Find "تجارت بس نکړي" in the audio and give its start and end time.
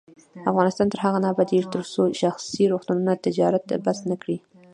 3.25-4.37